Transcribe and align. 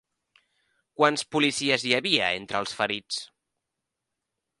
Quants 1.01 1.23
policies 1.35 1.85
hi 1.89 1.93
havia 1.97 2.31
entre 2.39 2.59
els 2.61 2.73
ferits? 2.79 3.21